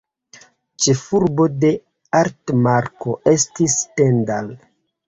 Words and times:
Ĉefurbo 0.85 1.47
de 1.65 1.71
Altmark 2.23 3.09
estis 3.37 3.79
Stendal. 3.87 4.53